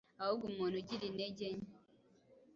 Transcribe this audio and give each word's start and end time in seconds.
Ahubwo 0.21 0.45
umuntu 0.51 0.75
ugira 0.81 1.03
intege 1.09 1.45
nke 1.55 1.69